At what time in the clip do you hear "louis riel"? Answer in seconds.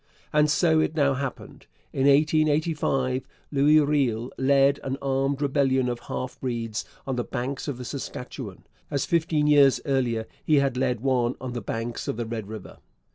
3.51-4.33